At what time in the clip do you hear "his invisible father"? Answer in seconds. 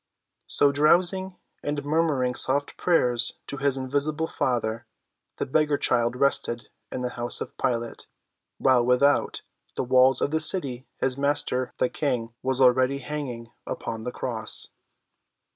3.57-4.87